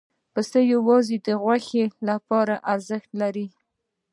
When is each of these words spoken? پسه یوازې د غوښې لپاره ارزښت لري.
پسه 0.33 0.59
یوازې 0.73 1.17
د 1.25 1.27
غوښې 1.41 1.85
لپاره 2.09 2.55
ارزښت 2.73 3.09
لري. 3.21 3.47